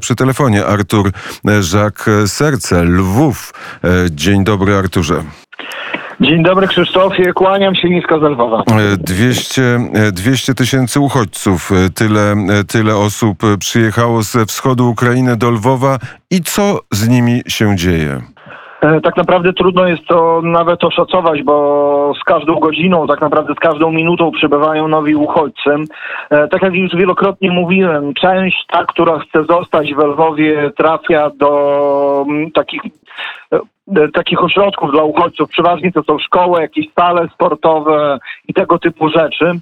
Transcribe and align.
Przy 0.00 0.14
telefonie 0.14 0.66
Artur 0.66 1.10
Żak 1.60 2.10
Serce, 2.26 2.84
Lwów. 2.84 3.54
Dzień 4.10 4.44
dobry 4.44 4.74
Arturze. 4.74 5.22
Dzień 6.20 6.42
dobry 6.42 6.68
Krzysztofie, 6.68 7.32
kłaniam 7.32 7.74
się 7.74 7.90
nisko 7.90 8.20
z 8.20 8.22
Lwowa. 8.22 8.62
200, 8.98 9.90
200 10.12 10.54
tysięcy 10.54 11.00
uchodźców, 11.00 11.70
tyle, 11.94 12.34
tyle 12.68 12.96
osób 12.96 13.42
przyjechało 13.58 14.22
ze 14.22 14.46
wschodu 14.46 14.90
Ukrainy 14.90 15.36
do 15.36 15.50
Lwowa 15.50 15.98
i 16.30 16.42
co 16.42 16.80
z 16.92 17.08
nimi 17.08 17.42
się 17.48 17.76
dzieje? 17.76 18.22
E, 18.80 19.00
tak 19.00 19.16
naprawdę 19.16 19.52
trudno 19.52 19.86
jest 19.86 20.04
to 20.06 20.40
nawet 20.42 20.84
oszacować, 20.84 21.42
bo 21.42 22.12
z 22.20 22.24
każdą 22.24 22.54
godziną, 22.54 23.06
tak 23.06 23.20
naprawdę 23.20 23.54
z 23.54 23.58
każdą 23.58 23.90
minutą 23.90 24.30
przybywają 24.30 24.88
nowi 24.88 25.14
uchodźcy. 25.14 25.70
E, 26.30 26.48
tak 26.48 26.62
jak 26.62 26.74
już 26.74 26.96
wielokrotnie 26.96 27.50
mówiłem, 27.50 28.14
część 28.14 28.66
ta, 28.68 28.84
która 28.84 29.18
chce 29.18 29.44
zostać 29.44 29.94
w 29.94 29.98
Lwowie, 29.98 30.70
trafia 30.76 31.30
do 31.30 32.26
takich 32.54 32.82
E, 33.52 33.58
takich 34.14 34.44
ośrodków 34.44 34.90
dla 34.90 35.02
uchodźców. 35.02 35.48
Przeważnie 35.48 35.92
to 35.92 36.02
są 36.02 36.18
szkoły, 36.18 36.60
jakieś 36.60 36.86
sale 36.98 37.28
sportowe 37.34 38.18
i 38.48 38.54
tego 38.54 38.78
typu 38.78 39.08
rzeczy, 39.08 39.52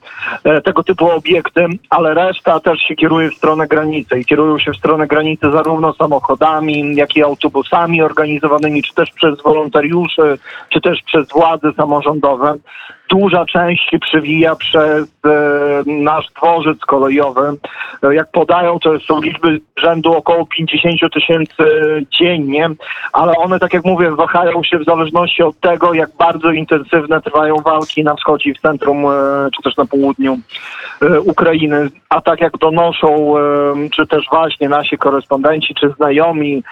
e, 0.45 0.61
tego 0.61 0.83
typu 0.83 1.11
obiekty, 1.11 1.67
ale 1.91 2.15
reszta 2.15 2.61
też 2.61 2.81
się 2.81 2.95
kieruje 2.95 3.31
w 3.31 3.35
stronę 3.35 3.67
granicy 3.67 4.19
i 4.19 4.25
kierują 4.25 4.59
się 4.59 4.73
w 4.73 4.77
stronę 4.77 5.07
granicy 5.07 5.51
zarówno 5.51 5.93
samochodami, 5.93 6.97
jak 6.97 7.17
i 7.17 7.23
autobusami 7.23 8.03
organizowanymi, 8.03 8.83
czy 8.83 8.95
też 8.95 9.11
przez 9.11 9.43
wolontariuszy, 9.43 10.39
czy 10.69 10.81
też 10.81 11.03
przez 11.03 11.29
władze 11.29 11.73
samorządowe 11.73 12.59
duża 13.11 13.45
część 13.45 13.91
się 13.91 13.99
przewija 13.99 14.57
przez 14.57 15.09
e, 15.27 15.83
nasz 15.87 16.27
dworzec 16.37 16.79
kolejowy. 16.79 17.41
E, 18.03 18.15
jak 18.15 18.31
podają, 18.31 18.79
to 18.79 19.01
są 19.01 19.21
liczby 19.21 19.61
rzędu 19.77 20.13
około 20.13 20.47
50 20.47 21.15
tysięcy 21.15 21.65
dziennie, 22.21 22.71
ale 23.13 23.33
one, 23.37 23.59
tak 23.59 23.75
jak 23.75 23.85
mówię, 23.85 24.14
wahają 24.15 24.63
się 24.63 24.79
w 24.79 24.85
zależności 24.85 25.43
od 25.43 25.61
tego, 25.61 25.95
jak 25.95 26.11
bardzo 26.19 26.51
intensywne 26.51 27.21
trwają 27.21 27.57
walki 27.57 28.05
na 28.05 28.15
wschodzie 28.15 28.51
i 28.51 28.55
w 28.55 28.61
centrum, 28.61 29.07
e, 29.07 29.11
czy 29.57 29.63
też 29.63 29.77
na 29.77 29.87
południu 29.87 30.39
e, 31.03 31.21
Ukrainy. 31.21 31.89
A 32.09 32.21
tak 32.21 32.41
jak 32.41 32.59
donoszą, 32.59 33.39
e, 33.39 33.43
czy 33.91 34.07
też 34.07 34.25
właśnie 34.31 34.69
nasi 34.69 34.99
korespondenci, 34.99 35.75
czy 35.75 35.95
znajomi, 35.97 36.63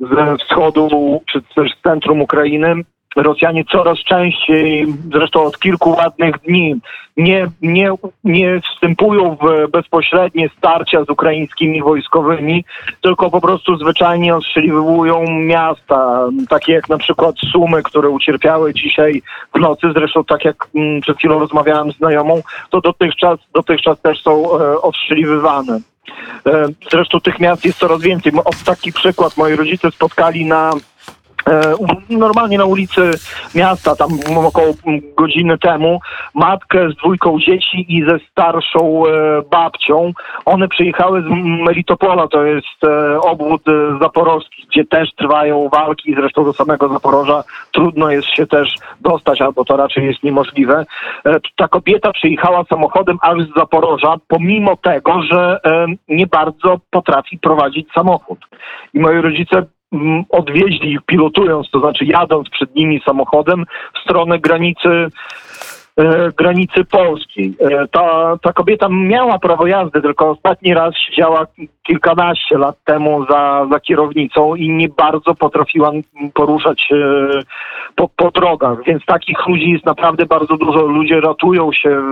ze 0.00 0.36
wschodu, 0.36 1.22
czy 1.32 1.42
też 1.54 1.70
z 1.78 1.82
centrum 1.82 2.20
Ukrainy, 2.20 2.74
Rosjanie 3.16 3.64
coraz 3.64 3.98
częściej, 3.98 4.86
zresztą 5.12 5.44
od 5.44 5.58
kilku 5.58 5.90
ładnych 5.90 6.38
dni, 6.38 6.74
nie, 7.16 7.46
nie, 7.62 7.92
nie 8.24 8.60
wstępują 8.60 9.36
w 9.42 9.70
bezpośrednie 9.70 10.48
starcia 10.58 11.04
z 11.04 11.10
ukraińskimi 11.10 11.82
wojskowymi, 11.82 12.64
tylko 13.00 13.30
po 13.30 13.40
prostu 13.40 13.76
zwyczajnie 13.76 14.36
ostrzeliwują 14.36 15.24
miasta, 15.30 16.28
takie 16.48 16.72
jak 16.72 16.88
na 16.88 16.98
przykład 16.98 17.34
Sumy, 17.52 17.82
które 17.82 18.08
ucierpiały 18.08 18.74
dzisiaj 18.74 19.22
w 19.54 19.60
nocy. 19.60 19.86
Zresztą 19.94 20.24
tak 20.24 20.44
jak 20.44 20.56
mm, 20.74 21.00
przed 21.00 21.18
chwilą 21.18 21.38
rozmawiałem 21.38 21.92
z 21.92 21.96
znajomą, 21.96 22.42
to 22.70 22.80
dotychczas, 22.80 23.38
dotychczas 23.54 24.00
też 24.00 24.22
są 24.22 24.60
e, 24.60 24.80
ostrzeliwywane. 24.80 25.80
E, 26.46 26.66
zresztą 26.90 27.20
tych 27.20 27.40
miast 27.40 27.64
jest 27.64 27.78
coraz 27.78 28.00
więcej. 28.00 28.32
Taki 28.66 28.92
przykład 28.92 29.36
moi 29.36 29.56
rodzice 29.56 29.90
spotkali 29.90 30.44
na 30.44 30.72
normalnie 32.10 32.58
na 32.58 32.64
ulicy 32.64 33.10
miasta, 33.54 33.96
tam 33.96 34.08
około 34.46 34.74
godziny 35.16 35.58
temu, 35.58 36.00
matkę 36.34 36.90
z 36.90 36.96
dwójką 36.96 37.38
dzieci 37.40 37.96
i 37.96 38.04
ze 38.08 38.18
starszą 38.30 39.06
e, 39.06 39.10
babcią. 39.50 40.12
One 40.44 40.68
przyjechały 40.68 41.22
z 41.22 41.26
Melitopola, 41.64 42.28
to 42.28 42.44
jest 42.44 42.84
e, 42.84 43.20
obwód 43.20 43.62
zaporowski, 44.00 44.66
gdzie 44.70 44.84
też 44.84 45.14
trwają 45.14 45.68
walki, 45.68 46.14
zresztą 46.14 46.44
do 46.44 46.52
samego 46.52 46.88
Zaporoża 46.88 47.44
trudno 47.72 48.10
jest 48.10 48.28
się 48.28 48.46
też 48.46 48.74
dostać, 49.00 49.40
albo 49.40 49.64
to 49.64 49.76
raczej 49.76 50.06
jest 50.06 50.22
niemożliwe. 50.22 50.86
Ta 51.56 51.68
kobieta 51.68 52.12
przyjechała 52.12 52.64
samochodem 52.64 53.18
aż 53.22 53.42
z 53.42 53.54
Zaporoża, 53.56 54.16
pomimo 54.28 54.76
tego, 54.76 55.22
że 55.22 55.60
nie 56.08 56.26
bardzo 56.26 56.80
potrafi 56.90 57.38
prowadzić 57.38 57.88
samochód. 57.92 58.38
I 58.94 59.00
moi 59.00 59.20
rodzice 59.20 59.66
odwieźli 60.28 60.92
ich 60.92 61.02
pilotując, 61.06 61.70
to 61.70 61.80
znaczy 61.80 62.04
jadąc 62.04 62.50
przed 62.50 62.74
nimi 62.74 63.00
samochodem 63.06 63.64
w 63.94 63.98
stronę 63.98 64.38
granicy 64.38 65.08
e, 65.96 66.32
granicy 66.36 66.84
polskiej. 66.84 67.54
E, 67.60 67.88
ta, 67.88 68.36
ta 68.42 68.52
kobieta 68.52 68.88
miała 68.90 69.38
prawo 69.38 69.66
jazdy, 69.66 70.02
tylko 70.02 70.30
ostatni 70.30 70.74
raz 70.74 70.94
siedziała 70.96 71.46
kilkanaście 71.82 72.58
lat 72.58 72.76
temu 72.84 73.26
za, 73.30 73.66
za 73.72 73.80
kierownicą 73.80 74.54
i 74.54 74.68
nie 74.68 74.88
bardzo 74.88 75.34
potrafiła 75.34 75.90
poruszać 76.34 76.82
się 76.82 76.96
po, 77.94 78.08
po 78.16 78.30
drogach, 78.30 78.84
więc 78.86 79.04
takich 79.04 79.46
ludzi 79.46 79.70
jest 79.70 79.86
naprawdę 79.86 80.26
bardzo 80.26 80.56
dużo. 80.56 80.82
Ludzie 80.82 81.20
ratują 81.20 81.72
się 81.72 82.02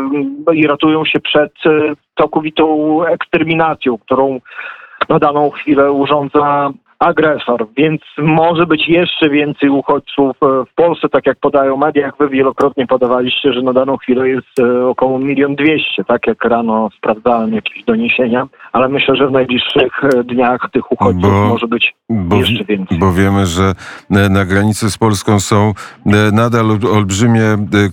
i 0.53 0.67
ratują 0.67 1.05
się 1.05 1.21
przed 1.21 1.53
e, 1.67 1.71
całkowitą 2.19 2.99
eksterminacją, 3.07 3.99
którą 3.99 4.41
na 5.09 5.19
daną 5.19 5.51
chwilę 5.51 5.93
urządza 5.93 6.73
agresor, 6.99 7.67
więc 7.77 8.01
może 8.19 8.67
być 8.67 8.89
jeszcze 8.89 9.31
więcej 9.31 9.71
uchodźców 9.71 10.37
e, 10.43 10.47
w 10.71 10.75
Polsce, 10.75 11.09
tak 11.09 11.27
jak 11.27 11.39
podają 11.39 11.77
media, 11.77 12.07
jak 12.07 12.15
wy 12.19 12.29
wielokrotnie 12.29 12.87
podawaliście, 12.87 13.53
że 13.53 13.63
na 13.63 13.73
daną 13.73 13.97
chwilę 13.97 14.29
jest 14.29 14.61
e, 14.61 14.87
około 14.87 15.19
milion 15.19 15.55
dwieście, 15.55 16.05
tak 16.05 16.27
jak 16.27 16.45
rano 16.45 16.89
sprawdzałem 16.97 17.55
jakieś 17.55 17.85
doniesienia, 17.85 18.47
ale 18.73 18.89
myślę, 18.89 19.17
że 19.17 19.29
w 19.29 19.33
najbliższych 19.33 20.05
e, 20.05 20.25
dniach 20.25 20.71
tych 20.73 20.93
uchodźców 20.93 21.23
bo, 21.23 21.49
może 21.49 21.67
być 21.67 21.95
bo, 22.11 22.37
jeszcze 22.37 22.65
więcej. 22.65 22.99
Bo 22.99 23.13
wiemy, 23.13 23.47
że 23.47 23.73
na 24.11 24.45
granicy 24.45 24.91
z 24.91 24.99
Polską 24.99 25.41
są 25.41 25.73
nadal 26.33 26.65
olbrzymie 26.93 27.43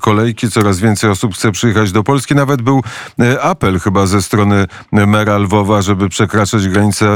kolejki, 0.01 0.47
coraz 0.47 0.79
więcej 0.79 1.09
osób 1.09 1.33
chce 1.33 1.51
przyjechać 1.51 1.91
do 1.91 2.03
Polski. 2.03 2.35
Nawet 2.35 2.61
był 2.61 2.81
apel 3.41 3.79
chyba 3.79 4.05
ze 4.05 4.21
strony 4.21 4.65
mera 4.91 5.37
Lwowa, 5.37 5.81
żeby 5.81 6.09
przekraczać 6.09 6.67
granicę 6.67 7.15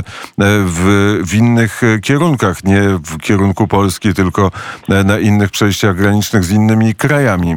w, 0.65 1.19
w 1.27 1.35
innych 1.35 1.74
kierunkach, 2.01 2.63
nie 2.63 2.81
w 2.81 3.17
kierunku 3.17 3.67
Polski, 3.67 4.13
tylko 4.13 4.51
na 4.89 5.19
innych 5.19 5.51
przejściach 5.51 5.95
granicznych 5.95 6.43
z 6.43 6.51
innymi 6.51 6.95
krajami. 6.95 7.55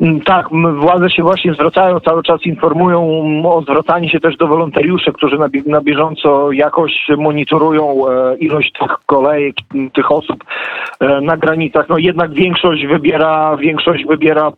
Mm, 0.00 0.20
tak, 0.20 0.48
władze 0.80 1.10
się 1.10 1.22
właśnie 1.22 1.54
zwracają, 1.54 2.00
cały 2.00 2.22
czas 2.22 2.46
informują 2.46 3.02
o 3.44 3.62
zwracaniu 3.62 4.08
się 4.08 4.20
też 4.20 4.36
do 4.36 4.46
wolontariuszy, 4.46 5.12
którzy 5.12 5.38
na, 5.38 5.48
na 5.66 5.80
bieżąco 5.80 6.52
jakoś 6.52 6.92
monitorują 7.18 8.08
e, 8.08 8.36
ilość 8.36 8.72
tych 8.72 8.90
kolejek, 9.06 9.56
tych 9.94 10.12
osób 10.12 10.44
e, 11.00 11.20
na 11.20 11.36
granicach. 11.36 11.88
No 11.88 11.98
jednak 11.98 12.32
większość 12.32 12.86
wybiera, 12.86 13.56
większość 13.56 14.04
wybiera 14.06 14.52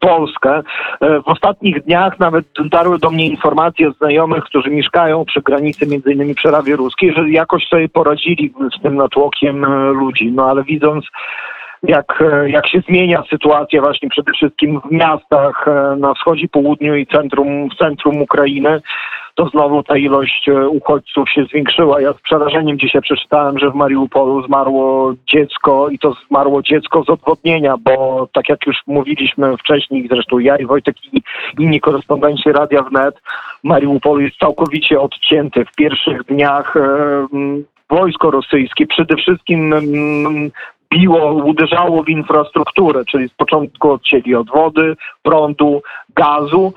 Polskę. 0.00 0.62
E, 1.00 1.20
w 1.20 1.28
ostatnich 1.28 1.84
dniach 1.84 2.18
nawet 2.18 2.46
dotarły 2.58 2.98
do 2.98 3.10
mnie 3.10 3.26
informacje 3.26 3.88
od 3.88 3.96
znajomych, 3.96 4.44
którzy 4.44 4.70
mieszkają 4.70 5.24
przy 5.24 5.42
granicy, 5.42 5.86
między 5.86 6.12
innymi 6.12 6.34
przy 6.34 6.48
Ruskiej, 6.76 7.12
że 7.12 7.30
jakoś 7.30 7.68
sobie 7.68 7.88
poradzili 7.88 8.54
z 8.78 8.82
tym 8.82 8.96
natłokiem 8.96 9.64
e, 9.64 9.68
ludzi. 9.92 10.32
No 10.32 10.50
ale 10.50 10.64
widząc 10.64 11.04
jak, 11.82 12.22
e, 12.22 12.50
jak 12.50 12.68
się 12.68 12.80
zmienia 12.88 13.22
sytuacja 13.30 13.80
właśnie 13.80 14.08
przede 14.08 14.32
wszystkim 14.32 14.80
w 14.80 14.90
miastach 14.90 15.66
na 15.96 16.14
wschodzie, 16.14 16.48
południu 16.48 16.96
i 16.96 17.06
centrum, 17.06 17.68
w 17.70 17.78
centrum 17.78 18.22
Ukrainy, 18.22 18.80
to 19.36 19.48
znowu 19.48 19.82
ta 19.82 19.96
ilość 19.96 20.48
e, 20.48 20.68
uchodźców 20.68 21.30
się 21.30 21.44
zwiększyła. 21.44 22.00
Ja 22.00 22.12
z 22.12 22.20
przerażeniem 22.20 22.78
dzisiaj 22.78 23.02
przeczytałem, 23.02 23.58
że 23.58 23.70
w 23.70 23.74
Mariupolu 23.74 24.46
zmarło 24.46 25.14
dziecko 25.26 25.88
i 25.88 25.98
to 25.98 26.14
zmarło 26.28 26.62
dziecko 26.62 27.04
z 27.04 27.10
odwodnienia, 27.10 27.74
bo 27.80 28.28
tak 28.32 28.48
jak 28.48 28.66
już 28.66 28.76
mówiliśmy 28.86 29.56
wcześniej, 29.56 30.08
zresztą 30.10 30.38
ja 30.38 30.56
i 30.56 30.66
Wojtek 30.66 30.96
i 31.12 31.22
inni 31.58 31.80
korespondenci 31.80 32.52
Radia 32.52 32.82
Wnet, 32.82 33.22
Mariupol 33.64 34.20
jest 34.20 34.36
całkowicie 34.36 35.00
odcięty. 35.00 35.64
W 35.64 35.74
pierwszych 35.74 36.24
dniach 36.24 36.76
e, 36.76 37.26
wojsko 37.90 38.30
rosyjskie 38.30 38.86
przede 38.86 39.16
wszystkim 39.16 39.74
biło, 40.94 41.32
uderzało 41.32 42.02
w 42.02 42.08
infrastrukturę, 42.08 43.04
czyli 43.04 43.28
z 43.28 43.32
początku 43.32 43.92
odcięli 43.92 44.34
od 44.34 44.50
wody, 44.50 44.96
prądu, 45.22 45.82
gazu 46.16 46.72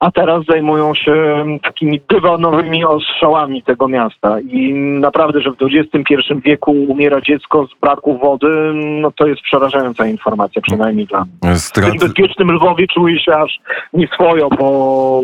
a 0.00 0.10
teraz 0.10 0.44
zajmują 0.48 0.94
się 0.94 1.44
takimi 1.62 2.00
dywanowymi 2.08 2.84
ostrzałami 2.84 3.62
tego 3.62 3.88
miasta. 3.88 4.40
I 4.40 4.74
naprawdę, 4.74 5.40
że 5.40 5.50
w 5.50 5.56
XXI 5.62 6.14
wieku 6.44 6.72
umiera 6.72 7.20
dziecko 7.20 7.66
z 7.66 7.80
braku 7.80 8.18
wody, 8.18 8.72
no 8.74 9.12
to 9.12 9.26
jest 9.26 9.42
przerażająca 9.42 10.06
informacja, 10.06 10.62
przynajmniej 10.62 11.06
dla 11.06 11.24
mnie. 11.24 11.56
Strat... 11.56 11.90
W 11.90 11.98
bezpiecznym 11.98 12.50
Lwowie 12.52 12.86
czuję 12.86 13.20
się 13.20 13.34
aż 13.34 13.58
nieswojo, 13.92 14.48
bo, 14.48 15.22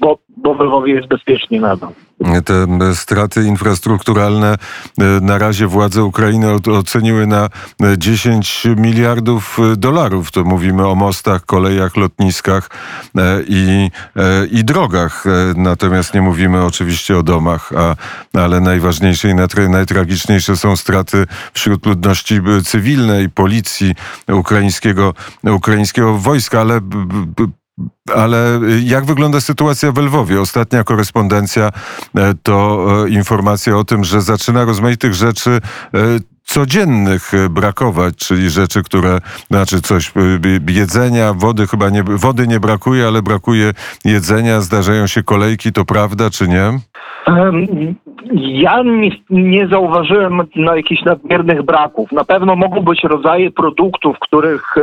bo, 0.00 0.18
bo 0.36 0.54
w 0.54 0.60
Lwowie 0.60 0.94
jest 0.94 1.08
bezpiecznie 1.08 1.60
nadal. 1.60 1.92
Te 2.44 2.94
straty 2.94 3.44
infrastrukturalne 3.44 4.56
na 5.22 5.38
razie 5.38 5.66
władze 5.66 6.04
Ukrainy 6.04 6.52
oceniły 6.78 7.26
na 7.26 7.48
10 7.98 8.64
miliardów 8.76 9.58
dolarów. 9.76 10.30
To 10.30 10.44
mówimy 10.44 10.86
o 10.88 10.94
mostach, 10.94 11.46
kolejach, 11.46 11.96
lotniskach 11.96 12.70
i, 13.48 13.90
i 14.50 14.64
drogach. 14.64 15.24
Natomiast 15.56 16.14
nie 16.14 16.22
mówimy 16.22 16.64
oczywiście 16.64 17.18
o 17.18 17.22
domach, 17.22 17.70
a, 17.76 17.96
ale 18.40 18.60
najważniejsze 18.60 19.28
i 19.28 19.34
najtragiczniejsze 19.68 20.56
są 20.56 20.76
straty 20.76 21.26
wśród 21.52 21.86
ludności 21.86 22.40
cywilnej, 22.64 23.30
policji, 23.30 23.94
ukraińskiego, 24.28 25.14
ukraińskiego 25.44 26.18
wojska, 26.18 26.60
ale 26.60 26.80
ale 28.14 28.60
jak 28.84 29.04
wygląda 29.04 29.40
sytuacja 29.40 29.92
w 29.92 29.98
Lwowie? 29.98 30.40
Ostatnia 30.40 30.84
korespondencja 30.84 31.70
e, 32.16 32.34
to 32.42 32.86
e, 33.04 33.08
informacja 33.08 33.76
o 33.76 33.84
tym, 33.84 34.04
że 34.04 34.20
zaczyna 34.20 34.64
rozmaitych 34.64 35.14
rzeczy 35.14 35.60
codziennych 36.44 37.32
brakować, 37.50 38.16
czyli 38.16 38.50
rzeczy, 38.50 38.82
które, 38.82 39.18
znaczy 39.50 39.82
coś, 39.82 40.12
jedzenia, 40.68 41.34
wody 41.34 41.66
chyba 41.66 41.90
nie, 41.90 42.02
wody 42.02 42.46
nie 42.46 42.60
brakuje, 42.60 43.06
ale 43.06 43.22
brakuje 43.22 43.72
jedzenia, 44.04 44.60
zdarzają 44.60 45.06
się 45.06 45.22
kolejki, 45.22 45.72
to 45.72 45.84
prawda 45.84 46.30
czy 46.30 46.48
nie? 46.48 46.72
Ja 48.34 48.82
nie, 49.30 49.68
zauważyłem 49.68 50.40
no, 50.56 50.76
jakichś 50.76 51.02
nadmiernych 51.02 51.62
braków. 51.62 52.12
Na 52.12 52.24
pewno 52.24 52.56
mogą 52.56 52.80
być 52.80 53.04
rodzaje 53.04 53.50
produktów, 53.50 54.16
których, 54.20 54.76
e, 54.76 54.80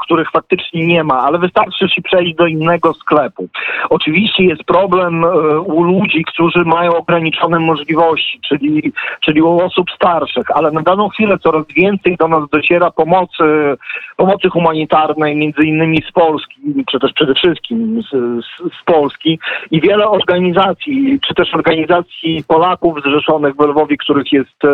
których 0.00 0.30
faktycznie 0.30 0.86
nie 0.86 1.04
ma, 1.04 1.20
ale 1.20 1.38
wystarczy 1.38 1.88
się 1.88 2.02
przejść 2.02 2.34
do 2.34 2.46
innego 2.46 2.94
sklepu. 2.94 3.48
Oczywiście 3.90 4.44
jest 4.44 4.64
problem 4.64 5.24
e, 5.24 5.60
u 5.60 5.82
ludzi, 5.82 6.24
którzy 6.24 6.64
mają 6.64 6.94
ograniczone 6.96 7.58
możliwości, 7.58 8.40
czyli, 8.48 8.92
czyli 9.20 9.42
u 9.42 9.60
osób 9.60 9.90
starszych, 9.90 10.50
ale 10.54 10.70
na 10.80 10.84
daną 10.84 11.08
chwilę 11.08 11.38
coraz 11.38 11.66
więcej 11.76 12.16
do 12.16 12.28
nas 12.28 12.50
dociera 12.52 12.90
pomocy, 12.90 13.76
pomocy 14.16 14.48
humanitarnej, 14.48 15.36
między 15.36 15.62
innymi 15.62 16.02
z 16.08 16.12
Polski, 16.12 16.84
czy 16.90 16.98
też 16.98 17.12
przede 17.12 17.34
wszystkim 17.34 18.02
z, 18.02 18.10
z, 18.44 18.74
z 18.80 18.84
Polski 18.84 19.38
i 19.70 19.80
wiele 19.80 20.08
organizacji, 20.08 21.18
czy 21.28 21.34
też 21.34 21.54
organizacji 21.54 22.44
Polaków 22.48 22.98
zrzeszonych 23.06 23.54
w 23.56 23.60
Lwowie, 23.60 23.96
których 23.96 24.32
jest 24.32 24.64
e, 24.64 24.68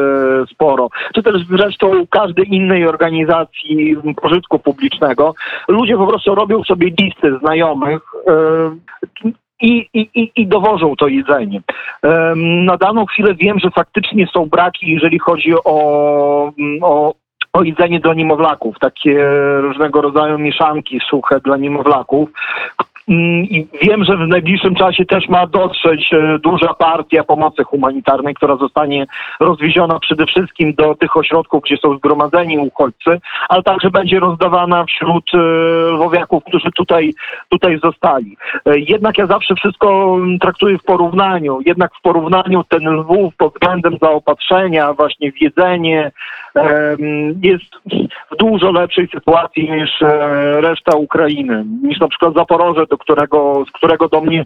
sporo, 0.50 0.88
czy 1.14 1.22
też 1.22 1.46
zresztą 1.46 2.06
każdej 2.10 2.54
innej 2.54 2.86
organizacji 2.86 3.96
pożytku 4.22 4.58
publicznego. 4.58 5.34
Ludzie 5.68 5.96
po 5.96 6.06
prostu 6.06 6.34
robią 6.34 6.64
sobie 6.64 6.92
listy 7.00 7.38
znajomych, 7.38 8.02
e, 8.28 9.32
i, 9.60 9.88
i, 9.94 10.32
i 10.36 10.46
dowożą 10.46 10.96
to 10.96 11.08
jedzenie. 11.08 11.60
Na 12.64 12.76
daną 12.76 13.06
chwilę 13.06 13.34
wiem, 13.34 13.58
że 13.58 13.70
faktycznie 13.70 14.26
są 14.26 14.46
braki, 14.46 14.90
jeżeli 14.90 15.18
chodzi 15.18 15.52
o, 15.64 16.52
o, 16.82 17.14
o 17.52 17.62
jedzenie 17.62 18.00
dla 18.00 18.14
niemowlaków, 18.14 18.76
takie 18.80 19.28
różnego 19.60 20.00
rodzaju 20.00 20.38
mieszanki 20.38 21.00
suche 21.10 21.40
dla 21.40 21.56
niemowlaków, 21.56 22.28
I 23.08 23.66
wiem, 23.82 24.04
że 24.04 24.16
w 24.16 24.28
najbliższym 24.28 24.74
czasie 24.74 25.04
też 25.04 25.28
ma 25.28 25.46
dotrzeć 25.46 26.12
e, 26.12 26.38
duża 26.38 26.74
partia 26.74 27.24
pomocy 27.24 27.64
humanitarnej, 27.64 28.34
która 28.34 28.56
zostanie 28.56 29.06
rozwieziona 29.40 29.98
przede 29.98 30.26
wszystkim 30.26 30.74
do 30.74 30.94
tych 30.94 31.16
ośrodków, 31.16 31.62
gdzie 31.64 31.76
są 31.76 31.96
zgromadzeni 31.96 32.58
uchodźcy, 32.58 33.20
ale 33.48 33.62
także 33.62 33.90
będzie 33.90 34.20
rozdawana 34.20 34.84
wśród 34.84 35.34
e, 35.34 35.38
lwowiaków, 35.90 36.44
którzy 36.44 36.68
tutaj, 36.76 37.14
tutaj 37.48 37.78
zostali. 37.84 38.36
E, 38.66 38.78
jednak 38.78 39.18
ja 39.18 39.26
zawsze 39.26 39.54
wszystko 39.54 40.18
traktuję 40.40 40.78
w 40.78 40.84
porównaniu. 40.84 41.58
Jednak 41.66 41.90
w 41.98 42.02
porównaniu 42.02 42.64
ten 42.68 42.90
Lwów 42.90 43.36
pod 43.36 43.52
względem 43.52 43.96
zaopatrzenia, 44.02 44.92
właśnie 44.92 45.32
w 45.32 45.42
jedzenie, 45.42 46.12
jest 47.42 47.74
w 48.32 48.36
dużo 48.36 48.72
lepszej 48.72 49.08
sytuacji 49.08 49.70
niż 49.70 49.90
reszta 50.60 50.96
Ukrainy, 50.96 51.64
niż 51.82 52.00
na 52.00 52.08
przykład 52.08 52.34
Zaporoże, 52.34 52.86
do 52.86 52.98
którego, 52.98 53.64
z 53.68 53.72
którego 53.72 54.08
do 54.08 54.20
mnie 54.20 54.44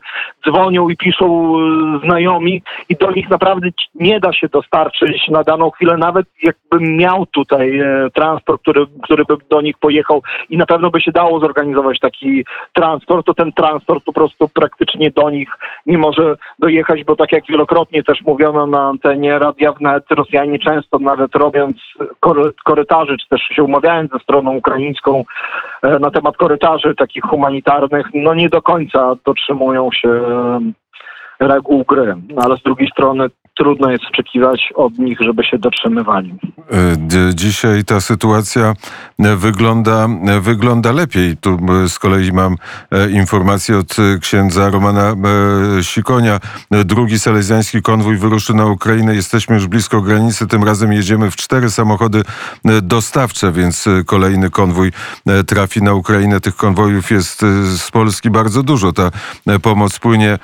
dzwonią 0.49 0.89
i 0.89 0.97
piszą 0.97 1.57
e, 1.57 2.07
znajomi 2.07 2.63
i 2.89 2.97
do 2.97 3.11
nich 3.11 3.31
naprawdę 3.31 3.69
nie 3.95 4.21
da 4.21 4.33
się 4.33 4.49
dostarczyć 4.49 5.29
na 5.29 5.43
daną 5.43 5.71
chwilę, 5.71 5.97
nawet 5.97 6.27
jakbym 6.43 6.97
miał 6.97 7.27
tutaj 7.27 7.79
e, 7.79 8.11
transport, 8.15 8.63
który, 8.63 8.87
który 9.03 9.25
by 9.25 9.35
do 9.51 9.61
nich 9.61 9.79
pojechał 9.79 10.23
i 10.51 10.57
na 10.57 10.67
pewno 10.67 10.91
by 10.91 11.01
się 11.01 11.13
dało 11.13 11.41
zorganizować 11.41 11.99
taki 11.99 12.45
transport, 12.73 13.27
to 13.27 13.35
ten 13.35 13.53
transport 13.53 14.05
po 14.05 14.13
prostu 14.13 14.49
praktycznie 14.49 15.11
do 15.11 15.31
nich 15.31 15.49
nie 15.87 15.99
może 15.99 16.37
dojechać, 16.59 17.05
bo 17.05 17.17
tak 17.17 17.33
jak 17.33 17.47
wielokrotnie 17.47 18.03
też 18.03 18.23
mówiono 18.23 18.67
na 18.67 18.89
antenie 18.89 19.39
Radia 19.39 19.73
Wnet, 19.73 20.05
Rosjanie 20.11 20.59
często 20.59 20.99
nawet 20.99 21.35
robiąc 21.35 21.77
korytarzy, 22.65 23.19
czy 23.19 23.29
też 23.29 23.41
się 23.41 23.63
umawiając 23.63 24.13
ze 24.13 24.19
stroną 24.19 24.57
ukraińską 24.57 25.25
e, 25.83 25.99
na 25.99 26.11
temat 26.11 26.37
korytarzy 26.37 26.95
takich 26.95 27.25
humanitarnych, 27.25 28.07
no 28.15 28.35
nie 28.35 28.49
do 28.49 28.63
końca 28.63 29.17
dotrzymują 29.25 29.89
się 29.93 30.21
reguł 31.41 31.85
gry, 31.85 32.17
no, 32.29 32.43
ale 32.43 32.57
z 32.57 32.63
drugiej 32.63 32.89
strony 32.89 33.27
trudno 33.59 33.91
jest 33.91 34.05
oczekiwać 34.13 34.73
od 34.75 34.99
nich, 34.99 35.19
żeby 35.21 35.45
się 35.45 35.59
dotrzymywali. 35.59 36.35
E, 36.73 37.35
dzisiaj 37.35 37.85
ta 37.85 38.01
sytuacja 38.01 38.75
e, 39.19 39.37
wygląda, 39.37 40.09
e, 40.27 40.41
wygląda 40.41 40.93
lepiej. 40.93 41.37
Tu 41.37 41.59
z 41.89 41.99
kolei 41.99 42.33
mam 42.33 42.57
informację 43.13 43.79
od 43.79 43.97
księdza 44.21 44.71
Romana 44.71 45.15
Sikonia. 45.83 46.41
Drugi 46.85 47.19
salezjański 47.19 47.83
konwój 47.83 48.17
wyruszy 48.17 48.55
na 48.55 48.67
Ukrainę. 48.67 49.15
Jesteśmy 49.15 49.55
już 49.55 49.67
blisko 49.67 50.01
granicy. 50.01 50.47
Tym 50.47 50.65
razem 50.65 50.93
jedziemy 50.93 51.31
w 51.31 51.37
cztery 51.37 51.71
samochody 51.71 52.23
dostawcze, 52.83 53.53
więc 53.53 53.85
kolejny 54.07 54.51
konwój 54.51 54.93
trafi 55.47 55.83
na 55.83 55.95
Ukrainę. 55.95 56.41
Tych 56.41 56.57
konwojów 56.57 57.11
jest 57.11 57.41
z 57.77 57.91
Polski 57.91 58.31
bardzo 58.31 58.63
dużo. 58.63 58.93
Ta 58.93 59.11
pomoc 59.63 59.99
płynie, 59.99 60.39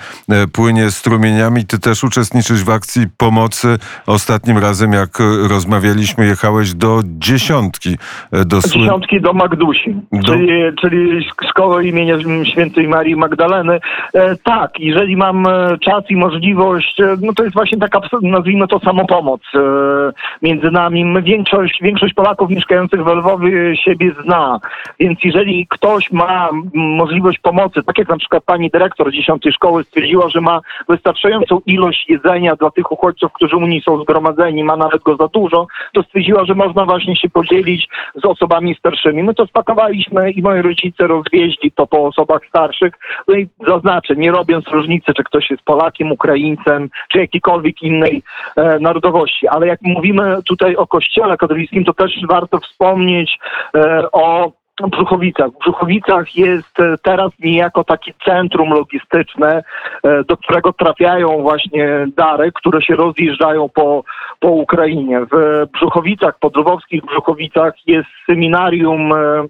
płynie 0.52 0.90
strumieniami. 0.90 1.66
Ty 1.66 1.78
też 1.78 2.04
uczestniczysz 2.04 2.64
w 2.64 2.70
akcji 2.70 3.05
pomocy. 3.16 3.78
Ostatnim 4.06 4.58
razem, 4.58 4.92
jak 4.92 5.10
rozmawialiśmy, 5.48 6.26
jechałeś 6.26 6.74
do 6.74 7.00
dziesiątki. 7.04 7.96
E, 8.32 8.44
do 8.44 8.60
dziesiątki 8.60 9.20
do 9.20 9.32
Magdusi, 9.32 9.96
do... 10.12 10.32
Czyli, 10.32 10.48
czyli 10.80 11.26
szkoły 11.48 11.86
imienia 11.86 12.14
świętej 12.44 12.88
Marii 12.88 13.16
Magdaleny. 13.16 13.80
E, 14.14 14.36
tak, 14.36 14.70
jeżeli 14.78 15.16
mam 15.16 15.46
e, 15.46 15.78
czas 15.78 16.04
i 16.08 16.16
możliwość, 16.16 17.00
e, 17.00 17.16
no 17.22 17.32
to 17.32 17.42
jest 17.44 17.54
właśnie 17.54 17.78
taka, 17.78 18.00
nazwijmy 18.22 18.68
to, 18.68 18.78
samopomoc 18.78 19.40
e, 19.54 19.58
między 20.42 20.70
nami. 20.70 21.22
Większość, 21.22 21.78
większość 21.82 22.14
Polaków 22.14 22.50
mieszkających 22.50 23.04
w 23.04 23.06
Lwowie 23.06 23.76
siebie 23.76 24.12
zna, 24.24 24.60
więc 25.00 25.18
jeżeli 25.24 25.66
ktoś 25.70 26.12
ma 26.12 26.48
możliwość 26.74 27.38
pomocy, 27.38 27.82
tak 27.82 27.98
jak 27.98 28.08
na 28.08 28.16
przykład 28.16 28.44
pani 28.44 28.70
dyrektor 28.70 29.12
dziesiątej 29.12 29.52
szkoły 29.52 29.84
stwierdziła, 29.84 30.28
że 30.28 30.40
ma 30.40 30.60
wystarczającą 30.88 31.60
ilość 31.66 32.08
jedzenia 32.08 32.56
dla 32.56 32.70
tych 32.70 32.85
uchodźców, 32.90 33.32
którzy 33.32 33.56
u 33.56 33.66
niej 33.66 33.82
są 33.82 34.02
zgromadzeni, 34.02 34.64
ma 34.64 34.76
nawet 34.76 35.02
go 35.02 35.16
za 35.16 35.28
dużo, 35.28 35.66
to 35.92 36.02
stwierdziła, 36.02 36.44
że 36.44 36.54
można 36.54 36.84
właśnie 36.84 37.16
się 37.16 37.28
podzielić 37.28 37.88
z 38.14 38.24
osobami 38.24 38.74
starszymi. 38.74 39.22
My 39.22 39.34
to 39.34 39.46
spakowaliśmy 39.46 40.30
i 40.30 40.42
moi 40.42 40.62
rodzice 40.62 41.06
rozwieźli 41.06 41.72
to 41.72 41.86
po 41.86 42.06
osobach 42.06 42.40
starszych. 42.48 42.94
No 43.28 43.34
i 43.34 43.48
zaznaczę, 43.68 44.16
nie 44.16 44.30
robiąc 44.30 44.68
różnicy, 44.68 45.14
czy 45.14 45.24
ktoś 45.24 45.50
jest 45.50 45.62
Polakiem, 45.62 46.12
Ukraińcem, 46.12 46.88
czy 47.08 47.18
jakiejkolwiek 47.18 47.82
innej 47.82 48.22
e, 48.56 48.78
narodowości. 48.78 49.48
Ale 49.48 49.66
jak 49.66 49.82
mówimy 49.82 50.36
tutaj 50.44 50.76
o 50.76 50.86
kościele 50.86 51.36
katolickim, 51.36 51.84
to 51.84 51.94
też 51.94 52.12
warto 52.28 52.58
wspomnieć 52.58 53.38
e, 53.74 54.10
o 54.12 54.52
Brzuchowicach. 54.82 55.50
W 55.50 55.58
Brzuchowicach 55.58 56.36
jest 56.36 56.80
e, 56.80 56.98
teraz 57.02 57.32
niejako 57.38 57.84
takie 57.84 58.12
centrum 58.24 58.70
logistyczne, 58.70 59.64
e, 60.02 60.24
do 60.24 60.36
którego 60.36 60.72
trafiają 60.72 61.42
właśnie 61.42 62.06
dary, 62.16 62.52
które 62.52 62.82
się 62.82 62.96
rozjeżdżają 62.96 63.68
po, 63.68 64.04
po 64.40 64.48
Ukrainie. 64.48 65.20
W 65.32 65.66
Brzuchowicach, 65.72 66.38
po 66.38 66.50
Lwowskich 66.60 67.04
Brzuchowicach 67.04 67.74
jest 67.86 68.08
seminarium 68.26 69.12
e, 69.12 69.46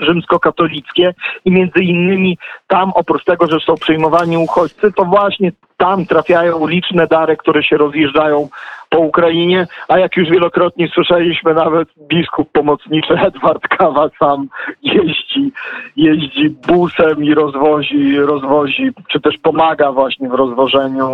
rzymskokatolickie 0.00 1.14
i 1.44 1.50
między 1.50 1.80
innymi 1.80 2.38
tam 2.66 2.92
oprócz 2.94 3.24
tego, 3.24 3.46
że 3.46 3.60
są 3.60 3.74
przyjmowani 3.74 4.38
uchodźcy, 4.38 4.92
to 4.92 5.04
właśnie 5.04 5.52
tam 5.76 6.06
trafiają 6.06 6.66
liczne 6.66 7.06
dary, 7.06 7.36
które 7.36 7.62
się 7.62 7.76
rozjeżdżają 7.76 8.48
po 8.90 8.98
Ukrainie, 8.98 9.66
a 9.88 9.98
jak 9.98 10.16
już 10.16 10.30
wielokrotnie 10.30 10.88
słyszeliśmy, 10.88 11.54
nawet 11.54 11.88
biskup 12.08 12.52
pomocniczy 12.52 13.14
Edward 13.28 13.68
Kawa 13.68 14.10
sam 14.18 14.48
jeździ, 14.82 15.52
jeździ 15.96 16.50
busem 16.68 17.24
i 17.24 17.34
rozwozi, 17.34 18.16
rozwozi, 18.18 18.90
czy 19.08 19.20
też 19.20 19.38
pomaga 19.38 19.92
właśnie 19.92 20.28
w 20.28 20.34
rozwożeniu 20.34 21.08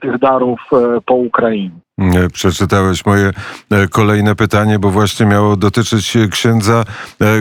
tych 0.00 0.18
darów 0.18 0.60
e, 0.72 1.00
po 1.00 1.14
Ukrainie. 1.14 1.70
E, 2.10 2.28
przeczytałeś 2.28 3.06
moje 3.06 3.30
e, 3.70 3.88
kolejne 3.88 4.34
pytanie, 4.34 4.78
bo 4.78 4.90
właśnie 4.90 5.26
miało 5.26 5.56
dotyczyć 5.56 6.18
księdza, 6.30 6.84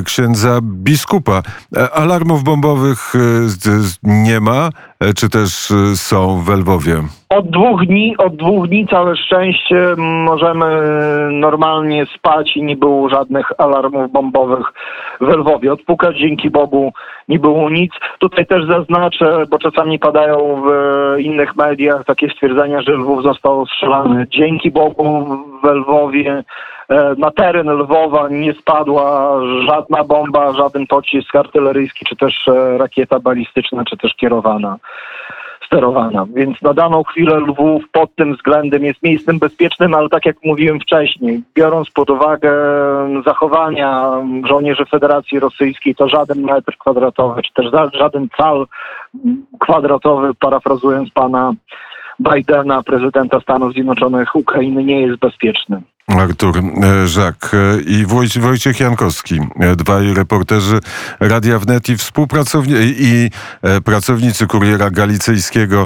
księdza 0.06 0.60
biskupa. 0.64 1.42
Alarmów 1.94 2.44
bombowych 2.44 3.14
nie 4.04 4.40
ma. 4.40 4.70
e, 5.02 5.14
czy 5.14 5.30
też 5.30 5.72
e, 5.72 5.96
są 5.96 6.44
w 6.44 6.50
Lwowie? 6.50 6.96
Od 7.30 7.52
dwóch 7.52 7.86
dni, 7.86 8.18
od 8.18 8.36
dwóch 8.36 8.68
dni 8.68 8.88
całe 8.88 9.16
szczęście 9.16 9.96
możemy 9.98 10.66
normalnie 11.32 12.06
spać 12.06 12.58
i 12.58 12.64
nie 12.64 12.76
było 12.76 13.10
żadnych 13.10 13.46
alarmów 13.58 14.12
bombowych 14.12 14.66
w 15.22 15.28
Lwowie. 15.28 15.74
Odpukać 15.74 16.18
dzięki 16.18 16.50
Bogu 16.50 16.94
nie 17.28 17.40
było 17.40 17.70
nic. 17.70 17.92
Tutaj 18.20 18.46
też 18.46 18.66
zaznaczę, 18.66 19.44
bo 19.50 19.60
czasami 19.60 20.00
padają 20.00 20.64
w 20.66 20.72
innych 21.20 21.56
mediach 21.56 22.06
takie 22.06 22.30
stwierdzenia, 22.30 22.82
że 22.82 22.92
Lwów 22.92 23.24
został 23.24 23.62
ostrzelany. 23.62 24.28
Dzięki 24.38 24.72
Bogu 24.72 25.38
w 25.64 25.68
Lwowie 25.68 26.44
e, 26.90 27.16
na 27.18 27.32
teren 27.32 27.70
Lwowa 27.70 28.30
nie 28.30 28.54
spadła 28.54 29.36
żadna 29.68 30.04
bomba, 30.04 30.52
żaden 30.52 30.88
pocisk 30.88 31.36
artyleryjski, 31.36 32.06
czy 32.06 32.16
też 32.16 32.48
e, 32.48 32.78
rakieta 32.78 33.20
balistyczna, 33.20 33.84
czy 33.86 33.98
też 33.98 34.16
kierowana 34.16 34.78
sterowana. 35.72 36.26
Więc 36.34 36.62
na 36.62 36.74
daną 36.74 37.04
chwilę 37.04 37.40
Lwów 37.40 37.84
pod 37.92 38.16
tym 38.16 38.36
względem 38.36 38.86
jest 38.86 39.04
miejscem 39.04 39.40
bezpiecznym, 39.40 39.94
ale 39.94 40.10
tak 40.10 40.26
jak 40.26 40.36
mówiłem 40.44 40.80
wcześniej, 40.80 41.44
biorąc 41.56 41.92
pod 41.92 42.10
uwagę 42.10 42.54
zachowania 43.26 44.12
żołnierzy 44.46 44.86
Federacji 44.86 45.40
Rosyjskiej, 45.40 45.96
to 45.96 46.10
żaden 46.10 46.42
metr 46.42 46.78
kwadratowy, 46.78 47.42
czy 47.42 47.54
też 47.54 47.66
żaden 47.94 48.28
cal 48.38 48.68
kwadratowy, 49.60 50.34
parafrazując 50.40 51.12
pana 51.12 51.54
Bidena, 52.22 52.84
prezydenta 52.84 53.40
Stanów 53.40 53.74
Zjednoczonych 53.74 54.36
Ukrainy, 54.36 54.84
nie 54.84 55.02
jest 55.02 55.20
bezpieczny. 55.20 55.82
Artur 56.20 56.58
e, 56.58 57.08
Żak 57.08 57.52
e, 57.54 57.82
i 57.82 58.06
Wojc- 58.06 58.40
Wojciech 58.40 58.80
Jankowski, 58.80 59.36
e, 59.60 59.76
dwaj 59.76 60.14
reporterzy 60.14 60.80
Radia 61.20 61.60
Wnet 61.60 61.90
i 61.90 61.98
współpracowni 61.98 62.74
i 63.00 63.30
pracownicy 63.86 64.48
Kuriera 64.48 64.90
Galicyjskiego 64.90 65.86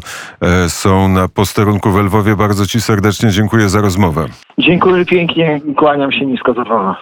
są 0.68 1.08
na 1.08 1.28
posterunku 1.28 1.92
w 1.92 1.98
Lwowie. 2.00 2.36
Bardzo 2.36 2.66
Ci 2.66 2.82
serdecznie 2.82 3.30
dziękuję 3.30 3.70
za 3.70 3.82
rozmowę. 3.82 4.26
Dziękuję 4.58 5.06
pięknie, 5.06 5.62
kłaniam 5.78 6.12
się 6.12 6.26
nisko 6.26 6.54
za. 6.54 6.96